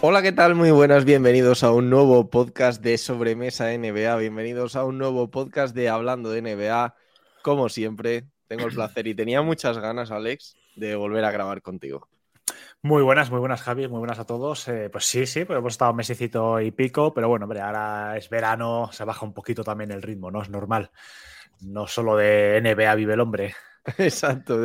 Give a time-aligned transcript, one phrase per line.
[0.00, 0.54] Hola, ¿qué tal?
[0.54, 5.74] Muy buenas, bienvenidos a un nuevo podcast de Sobremesa NBA, bienvenidos a un nuevo podcast
[5.74, 6.94] de Hablando de NBA.
[7.42, 12.08] Como siempre, tengo el placer y tenía muchas ganas, Alex, de volver a grabar contigo.
[12.82, 14.66] Muy buenas, muy buenas, Javi, muy buenas a todos.
[14.68, 18.16] Eh, pues sí, sí, pues hemos estado un mesecito y pico, pero bueno, hombre, ahora
[18.16, 20.40] es verano, se baja un poquito también el ritmo, ¿no?
[20.42, 20.90] Es normal.
[21.60, 23.54] No solo de NBA vive el hombre.
[23.98, 24.58] Exacto,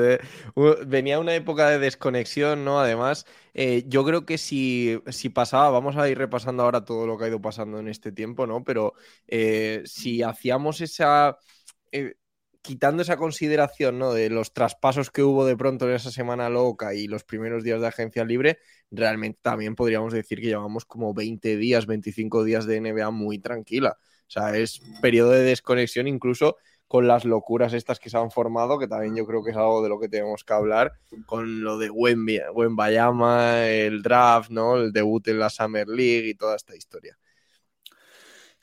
[0.88, 2.80] venía una época de desconexión, ¿no?
[2.80, 7.18] Además, eh, yo creo que si, si pasaba, vamos a ir repasando ahora todo lo
[7.18, 8.64] que ha ido pasando en este tiempo, ¿no?
[8.64, 8.94] Pero
[9.28, 11.38] eh, si hacíamos esa,
[12.66, 14.14] quitando esa consideración, ¿no?
[14.14, 17.82] De los traspasos que hubo de pronto en esa semana loca y los primeros días
[17.82, 18.58] de agencia libre,
[18.92, 23.98] realmente también podríamos decir que llevamos como 20 días, 25 días de NBA muy tranquila.
[24.00, 26.58] O sea, es periodo de desconexión incluso
[26.88, 29.82] con las locuras estas que se han formado, que también yo creo que es algo
[29.84, 30.94] de lo que tenemos que hablar,
[31.26, 34.78] con lo de Wemby- Wembayama, el draft, ¿no?
[34.78, 37.18] El debut en la Summer League y toda esta historia.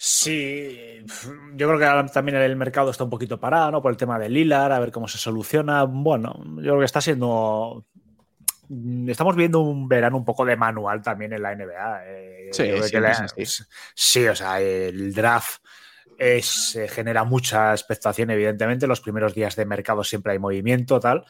[0.04, 0.98] Sí,
[1.54, 3.80] yo creo que ahora también el mercado está un poquito parado, ¿no?
[3.80, 5.84] Por el tema de Lilar, a ver cómo se soluciona.
[5.84, 7.86] Bueno, yo creo que está siendo.
[9.06, 12.02] Estamos viendo un verano un poco de manual también en la NBA.
[12.04, 13.64] eh, Sí, yo creo que siempre la- es así.
[13.94, 15.62] sí, o sea, el draft
[16.19, 18.88] es, eh, genera mucha expectación, evidentemente.
[18.88, 21.24] Los primeros días de mercado siempre hay movimiento, tal,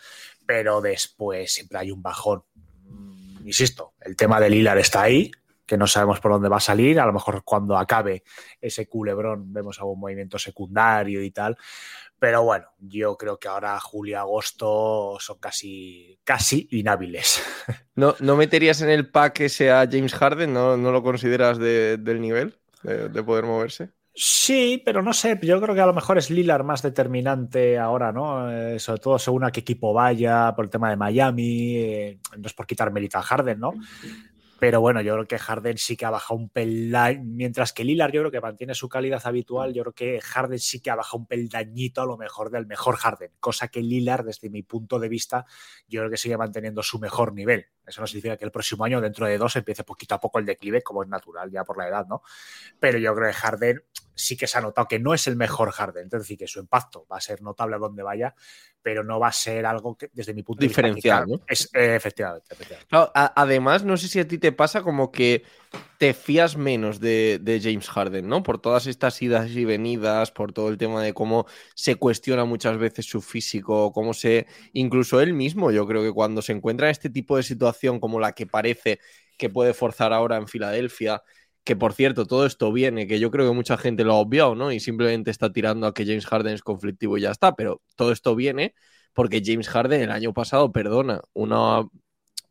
[0.46, 2.42] pero después siempre hay un bajón.
[3.44, 5.30] Insisto, el tema de Lilar está ahí,
[5.72, 7.00] que no sabemos por dónde va a salir.
[7.00, 8.24] A lo mejor cuando acabe
[8.60, 11.56] ese culebrón vemos algún movimiento secundario y tal.
[12.18, 17.42] Pero bueno, yo creo que ahora julio y agosto son casi, casi inhábiles.
[17.94, 20.52] ¿No, ¿No meterías en el pack ese a James Harden?
[20.52, 23.92] ¿No, no lo consideras de- del nivel de, de poder moverse?
[24.14, 28.12] Sí, pero no sé, yo creo que a lo mejor es Lilar más determinante ahora,
[28.12, 28.52] ¿no?
[28.52, 32.46] Eh, sobre todo según a qué equipo vaya, por el tema de Miami, eh, no
[32.46, 33.72] es por quitar mérito a Harden, ¿no?
[34.62, 38.12] Pero bueno, yo creo que Harden sí que ha bajado un peldaño, mientras que Lilar
[38.12, 41.18] yo creo que mantiene su calidad habitual, yo creo que Harden sí que ha bajado
[41.18, 45.08] un peldañito a lo mejor del mejor Harden, cosa que Lilar, desde mi punto de
[45.08, 45.46] vista,
[45.88, 47.66] yo creo que sigue manteniendo su mejor nivel.
[47.86, 50.46] Eso no significa que el próximo año, dentro de dos, empiece poquito a poco el
[50.46, 52.22] declive, como es natural ya por la edad, ¿no?
[52.78, 53.84] Pero yo creo que Harden
[54.14, 56.60] sí que se ha notado que no es el mejor Harden, es decir, que su
[56.60, 58.34] impacto va a ser notable a donde vaya,
[58.82, 61.46] pero no va a ser algo que, desde mi punto Diferencial, de vista, ¿no?
[61.48, 62.88] es eh, efectivamente, efectivamente.
[62.88, 65.44] Claro, a- además, no sé si a ti te pasa como que
[65.98, 68.42] te fías menos de, James Harden, ¿no?
[68.42, 72.76] Por todas estas idas y venidas, por todo el tema de cómo se cuestiona muchas
[72.78, 74.46] veces su físico, cómo se.
[74.72, 78.18] Incluso él mismo, yo creo que cuando se encuentra en este tipo de situación como
[78.20, 78.98] la que parece
[79.38, 81.22] que puede forzar ahora en Filadelfia,
[81.64, 84.54] que por cierto, todo esto viene, que yo creo que mucha gente lo ha obviado,
[84.54, 84.72] ¿no?
[84.72, 88.12] Y simplemente está tirando a que James Harden es conflictivo y ya está, pero todo
[88.12, 88.74] esto viene
[89.12, 91.86] porque James Harden el año pasado, perdona, una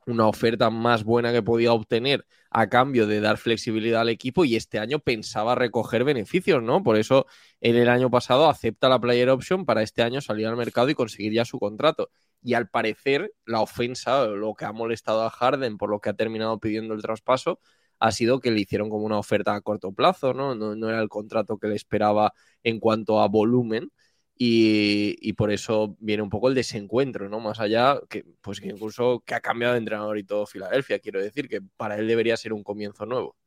[0.06, 4.56] una oferta más buena que podía obtener a cambio de dar flexibilidad al equipo y
[4.56, 6.84] este año pensaba recoger beneficios, ¿no?
[6.84, 7.25] Por eso
[7.62, 10.95] él el año pasado acepta la player option para este año salir al mercado y
[10.95, 12.09] conseguir ya su contrato.
[12.44, 16.13] Y al parecer la ofensa, lo que ha molestado a Harden por lo que ha
[16.13, 17.59] terminado pidiendo el traspaso,
[18.00, 20.56] ha sido que le hicieron como una oferta a corto plazo, ¿no?
[20.56, 22.33] No, no era el contrato que le esperaba
[22.63, 23.92] en cuanto a volumen
[24.43, 27.39] y, y por eso viene un poco el desencuentro, ¿no?
[27.39, 31.21] Más allá, que pues que incluso que ha cambiado de entrenador y todo Filadelfia, quiero
[31.21, 33.38] decir, que para él debería ser un comienzo nuevo.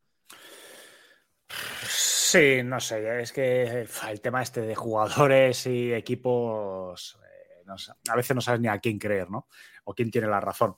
[1.85, 7.91] Sí, no sé, es que el tema este de jugadores y equipos, eh, no sé,
[8.07, 9.49] a veces no sabes ni a quién creer, ¿no?
[9.83, 10.77] O quién tiene la razón.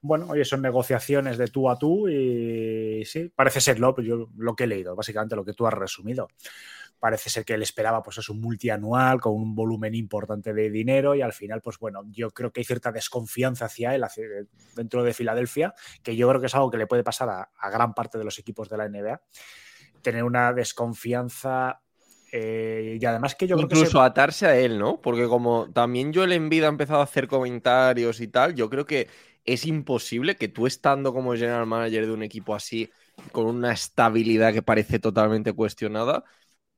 [0.00, 4.56] Bueno, oye, son negociaciones de tú a tú y sí, parece ser lo, yo, lo
[4.56, 6.28] que he leído, básicamente lo que tú has resumido.
[7.00, 11.14] Parece ser que él esperaba pues es un multianual con un volumen importante de dinero
[11.14, 14.24] y al final pues bueno, yo creo que hay cierta desconfianza hacia él hacia,
[14.76, 17.70] dentro de Filadelfia, que yo creo que es algo que le puede pasar a, a
[17.70, 19.20] gran parte de los equipos de la NBA,
[20.02, 21.80] tener una desconfianza
[22.32, 23.98] eh, y además que yo creo Incluso que se...
[23.98, 25.00] atarse a él, ¿no?
[25.00, 29.08] Porque como también Joel Embiid ha empezado a hacer comentarios y tal, yo creo que
[29.44, 32.90] es imposible que tú estando como general manager de un equipo así,
[33.32, 36.24] con una estabilidad que parece totalmente cuestionada,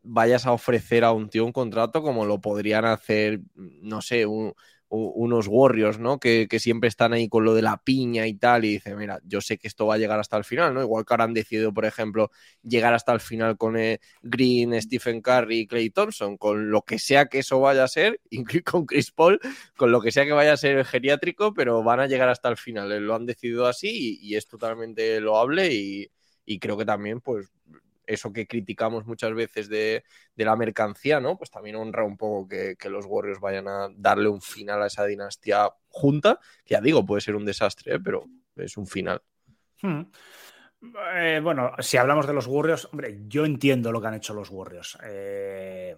[0.03, 4.55] vayas a ofrecer a un tío un contrato como lo podrían hacer, no sé, un,
[4.95, 6.19] unos Warriors, ¿no?
[6.21, 9.41] Que, siempre están ahí con lo de la piña y tal, y dice, mira, yo
[9.41, 10.83] sé que esto va a llegar hasta el final, ¿no?
[10.83, 12.31] Igual que ahora han decidido, por ejemplo,
[12.63, 16.99] llegar hasta el final con eh, Green, Stephen Curry y Clay Thompson, con lo que
[16.99, 18.21] sea que eso vaya a ser,
[18.65, 19.41] con Chris Paul,
[19.77, 22.57] con lo que sea que vaya a ser geriátrico, pero van a llegar hasta el
[22.59, 22.93] final.
[22.93, 26.11] Eh, lo han decidido así y, y es totalmente loable y,
[26.45, 27.51] y creo que también, pues,
[28.07, 30.05] eso que criticamos muchas veces de,
[30.37, 31.37] la mercancía, ¿no?
[31.37, 34.87] Pues también honra un poco que, que, los Warriors vayan a darle un final a
[34.87, 38.01] esa dinastía junta, que ya digo, puede ser un desastre, ¿eh?
[38.03, 38.27] pero
[38.57, 39.23] es un final.
[39.81, 40.03] Hmm.
[41.15, 44.51] Eh, bueno, si hablamos de los Warriors, hombre, yo entiendo lo que han hecho los
[44.51, 44.99] Warriors.
[45.05, 45.97] Eh,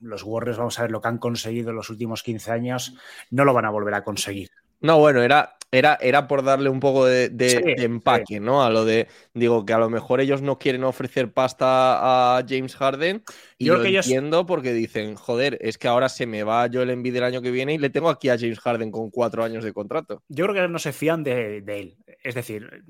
[0.00, 2.94] los Warriors, vamos a ver lo que han conseguido en los últimos 15 años,
[3.30, 4.50] no lo van a volver a conseguir.
[4.80, 8.40] No, bueno, era, era, era por darle un poco de, de, sí, de empaque, sí.
[8.40, 8.64] ¿no?
[8.64, 12.74] A lo de, digo, que a lo mejor ellos no quieren ofrecer pasta a James
[12.76, 13.22] Harden
[13.58, 14.46] y yo lo que entiendo ellos...
[14.46, 17.74] porque dicen, joder, es que ahora se me va Joel Embiid el año que viene
[17.74, 20.22] y le tengo aquí a James Harden con cuatro años de contrato.
[20.28, 21.96] Yo creo que no se fían de, de él.
[22.22, 22.82] Es decir,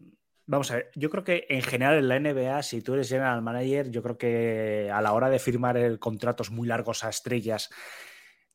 [0.50, 3.40] Vamos a ver, yo creo que en general en la NBA, si tú eres general
[3.40, 7.70] manager, yo creo que a la hora de firmar el contratos muy largos a estrellas,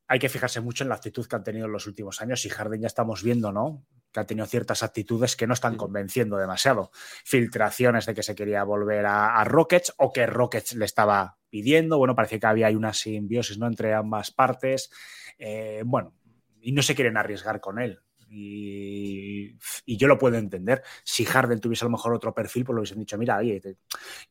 [0.08, 2.44] hay que fijarse mucho en la actitud que han tenido en los últimos años.
[2.44, 3.84] Y Harden ya estamos viendo, ¿no?
[4.12, 6.90] Que ha tenido ciertas actitudes que no están convenciendo demasiado.
[7.24, 11.98] Filtraciones de que se quería volver a, a Rockets o que Rockets le estaba pidiendo.
[11.98, 13.66] Bueno, parece que había una simbiosis ¿no?
[13.66, 14.90] entre ambas partes.
[15.38, 16.14] Eh, bueno,
[16.60, 18.00] y no se quieren arriesgar con él.
[18.28, 20.82] Y, y, yo lo puedo entender.
[21.04, 23.76] Si Harden tuviese a lo mejor otro perfil, pues lo hubiesen dicho, mira, oye, te,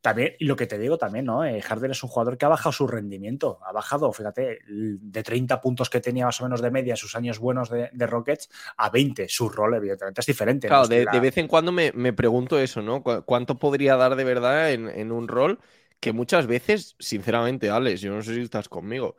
[0.01, 1.45] también, y lo que te digo también, ¿no?
[1.45, 5.61] Eh, Harden es un jugador que ha bajado su rendimiento, ha bajado, fíjate, de 30
[5.61, 8.49] puntos que tenía más o menos de media en sus años buenos de, de, Rockets
[8.77, 9.27] a 20.
[9.29, 10.67] Su rol, evidentemente, es diferente.
[10.67, 10.89] Claro, ¿no?
[10.89, 11.11] de, la...
[11.11, 13.01] de, vez en cuando me, me, pregunto eso, ¿no?
[13.03, 15.59] ¿Cuánto podría dar de verdad en, en un rol
[15.99, 19.15] que muchas veces, sinceramente, Alex, yo no sé si estás conmigo,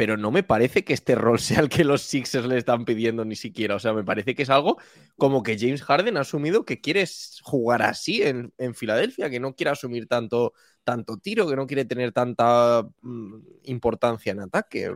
[0.00, 3.22] pero no me parece que este rol sea el que los Sixers le están pidiendo
[3.26, 3.74] ni siquiera.
[3.74, 4.78] O sea, me parece que es algo
[5.18, 7.04] como que James Harden ha asumido que quiere
[7.42, 10.54] jugar así en, en Filadelfia, que no quiere asumir tanto,
[10.84, 14.90] tanto tiro, que no quiere tener tanta mm, importancia en ataque,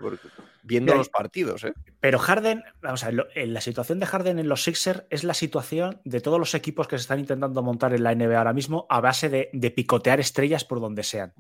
[0.62, 1.65] viendo pero, los partidos.
[1.65, 1.75] ¿eh?
[2.01, 6.01] Pero Harden, vamos a ver, la situación de Harden en los Sixers es la situación
[6.06, 9.03] de todos los equipos que se están intentando montar en la NBA ahora mismo a
[9.03, 11.35] base de, de picotear estrellas por donde sean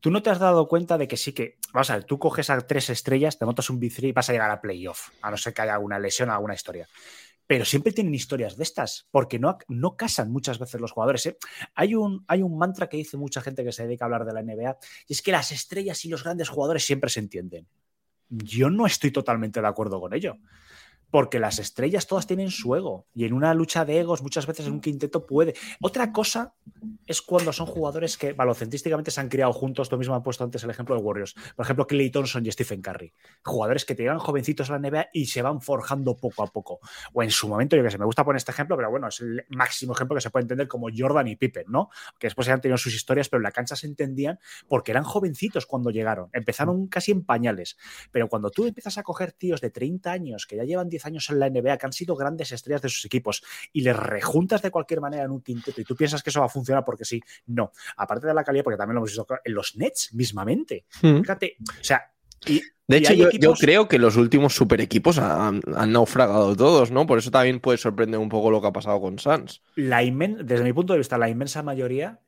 [0.00, 2.50] tú no te has dado cuenta de que sí que, vamos a ver, tú coges
[2.50, 5.36] a tres estrellas, te montas un B3 y vas a llegar a playoff, a no
[5.36, 6.88] ser que haya alguna lesión o alguna historia.
[7.46, 11.24] Pero siempre tienen historias de estas, porque no, no casan muchas veces los jugadores.
[11.26, 11.38] ¿eh?
[11.74, 14.34] Hay, un, hay un mantra que dice mucha gente que se dedica a hablar de
[14.34, 17.66] la NBA, y es que las estrellas y los grandes jugadores siempre se entienden.
[18.28, 20.36] Yo no estoy totalmente de acuerdo con ello
[21.10, 24.66] porque las estrellas todas tienen su ego y en una lucha de egos muchas veces
[24.66, 25.54] en un quinteto puede.
[25.80, 26.54] Otra cosa
[27.06, 30.62] es cuando son jugadores que balocentísticamente se han criado juntos, tú mismo has puesto antes
[30.64, 33.12] el ejemplo de Warriors, por ejemplo Clay Thompson y Stephen Curry,
[33.44, 36.80] jugadores que te llegan jovencitos a la NBA y se van forjando poco a poco.
[37.12, 39.20] O en su momento, yo que sé, me gusta poner este ejemplo, pero bueno, es
[39.20, 41.90] el máximo ejemplo que se puede entender como Jordan y Pippen, ¿no?
[42.18, 44.38] Que después han tenido sus historias, pero en la cancha se entendían
[44.68, 47.76] porque eran jovencitos cuando llegaron, empezaron casi en pañales,
[48.12, 51.28] pero cuando tú empiezas a coger tíos de 30 años que ya llevan 10 años
[51.30, 54.70] en la NBA que han sido grandes estrellas de sus equipos y les rejuntas de
[54.70, 57.20] cualquier manera en un quinteto y tú piensas que eso va a funcionar porque sí,
[57.46, 57.72] no.
[57.96, 60.84] Aparte de la calidad, porque también lo hemos visto en los Nets mismamente.
[61.02, 61.20] Mm.
[61.20, 62.12] Fíjate, o sea,
[62.46, 63.58] y, de hecho, yo, equipos...
[63.60, 67.06] yo, creo que los últimos super equipos han, han, naufragado todos, ¿no?
[67.06, 69.62] Por eso también puede sorprender un poco lo que ha pasado con Suns.
[69.74, 72.20] La inmen desde mi punto de vista, la inmensa mayoría,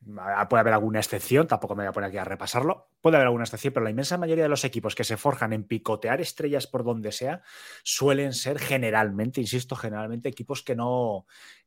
[0.51, 3.45] puede haber alguna excepción, tampoco me voy a poner aquí a repasarlo, puede haber alguna
[3.45, 6.85] excepción, pero la inmensa mayoría de los equipos que se forjan en picotear estrellas por
[6.85, 7.43] donde sea,
[7.83, 11.25] suelen ser generalmente, insisto, generalmente equipos que no,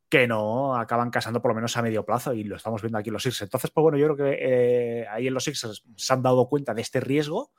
[0.08, 3.10] que no acaban casando por lo menos a medio plazo y lo estamos viendo aquí
[3.10, 3.48] en los Sixers.
[3.48, 6.76] Entonces, pues bueno, yo creo que eh, ahí en los Sixers se han dado cuenta
[6.76, 7.52] de este riesgo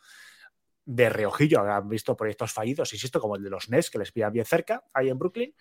[0.85, 4.33] de reojillo habrán visto proyectos fallidos, insisto, como el de los Nets, que les pillan
[4.33, 5.55] bien cerca, ahí en Brooklyn,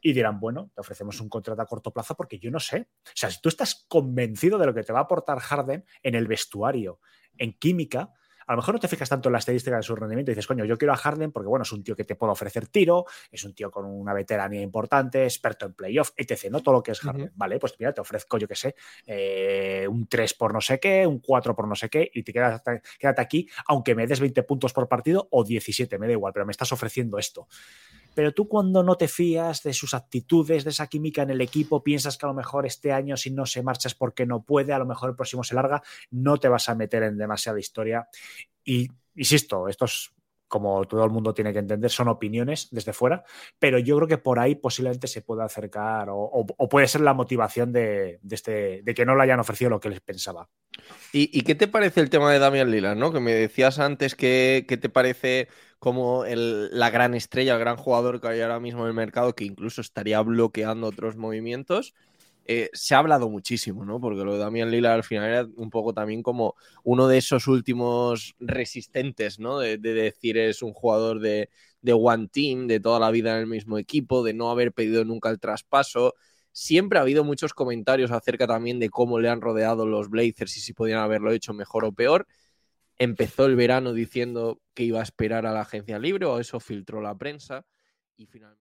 [0.00, 2.88] y dirán, bueno, te ofrecemos un contrato a corto plazo porque yo no sé.
[3.06, 6.14] O sea, si tú estás convencido de lo que te va a aportar Harden en
[6.14, 7.00] el vestuario,
[7.36, 8.12] en química,
[8.50, 10.48] a lo mejor no te fijas tanto en la estadística de su rendimiento y dices,
[10.48, 13.04] coño, yo quiero a Harden porque, bueno, es un tío que te puede ofrecer tiro,
[13.30, 16.50] es un tío con una veteranía importante, experto en playoff, etc.
[16.50, 17.30] No todo lo que es Harden.
[17.36, 18.74] Vale, pues mira, te ofrezco, yo qué sé,
[19.06, 22.32] eh, un 3 por no sé qué, un 4 por no sé qué, y te
[22.32, 22.60] quedas,
[22.98, 26.44] quédate aquí, aunque me des 20 puntos por partido o 17, me da igual, pero
[26.44, 27.46] me estás ofreciendo esto.
[28.14, 31.82] Pero tú cuando no te fías de sus actitudes, de esa química en el equipo,
[31.82, 34.72] piensas que a lo mejor este año si no se marcha es porque no puede,
[34.72, 38.08] a lo mejor el próximo se larga, no te vas a meter en demasiada historia.
[38.64, 40.14] Y insisto, estos
[40.50, 43.22] como todo el mundo tiene que entender, son opiniones desde fuera,
[43.60, 47.72] pero yo creo que por ahí posiblemente se pueda acercar o, puede ser la motivación
[47.72, 50.48] de, este, de, que no le hayan ofrecido lo que les pensaba.
[51.12, 52.96] ¿Y, qué te parece el tema de Damian Lillard?
[52.96, 53.12] ¿no?
[53.12, 55.46] Que me decías antes que, te parece
[55.80, 59.44] como la gran estrella, el gran jugador que hay ahora mismo en el mercado, que
[59.46, 61.94] incluso estaría bloqueando otros movimientos.
[62.44, 63.98] Eh, se ha hablado muchísimo, ¿no?
[63.98, 67.46] Porque lo de Damian Lillard al final era un poco también como uno de esos
[67.46, 69.58] últimos resistentes, ¿no?
[69.58, 71.48] De, decir es un jugador de,
[71.92, 75.30] one team, de toda la vida en el mismo equipo, de no haber pedido nunca
[75.30, 76.14] el traspaso.
[76.52, 80.60] Siempre ha habido muchos comentarios acerca también de cómo le han rodeado los Blazers y
[80.60, 82.26] si podían haberlo hecho mejor o peor.
[83.02, 87.00] Empezó el verano diciendo que iba a esperar a la agencia libre, o eso filtró
[87.00, 87.64] la prensa,
[88.18, 88.62] y finalmente.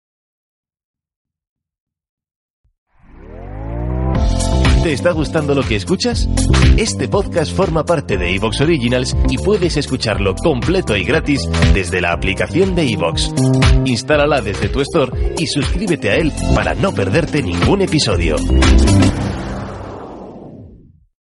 [4.83, 6.29] ¿Te está gustando lo que escuchas?
[6.77, 12.13] Este podcast forma parte de Evox Originals y puedes escucharlo completo y gratis desde la
[12.13, 13.33] aplicación de Evox.
[13.87, 18.37] Instálala desde tu store y suscríbete a él para no perderte ningún episodio.